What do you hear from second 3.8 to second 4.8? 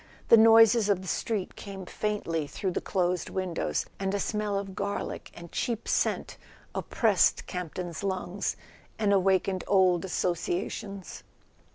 and a smell of